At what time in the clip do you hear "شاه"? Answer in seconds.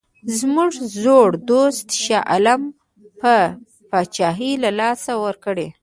2.03-2.25